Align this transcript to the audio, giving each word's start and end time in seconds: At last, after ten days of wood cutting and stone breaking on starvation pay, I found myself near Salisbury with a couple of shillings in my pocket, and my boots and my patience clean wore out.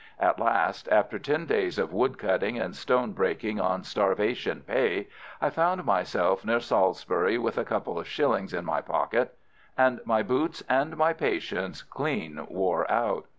At 0.19 0.39
last, 0.39 0.87
after 0.91 1.19
ten 1.19 1.45
days 1.45 1.77
of 1.77 1.93
wood 1.93 2.17
cutting 2.17 2.57
and 2.57 2.75
stone 2.75 3.11
breaking 3.11 3.59
on 3.61 3.83
starvation 3.83 4.61
pay, 4.65 5.09
I 5.39 5.51
found 5.51 5.85
myself 5.85 6.43
near 6.43 6.59
Salisbury 6.59 7.37
with 7.37 7.55
a 7.59 7.63
couple 7.63 7.99
of 7.99 8.07
shillings 8.07 8.51
in 8.51 8.65
my 8.65 8.81
pocket, 8.81 9.37
and 9.77 9.99
my 10.03 10.23
boots 10.23 10.63
and 10.67 10.97
my 10.97 11.13
patience 11.13 11.83
clean 11.83 12.43
wore 12.49 12.89
out. 12.91 13.27